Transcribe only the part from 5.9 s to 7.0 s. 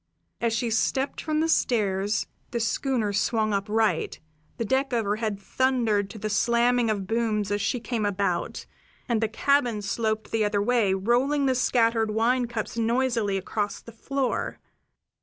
to the slamming